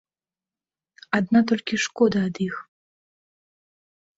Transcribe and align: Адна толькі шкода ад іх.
Адна 1.17 1.39
толькі 1.51 1.81
шкода 1.85 2.19
ад 2.31 2.35
іх. 2.47 2.55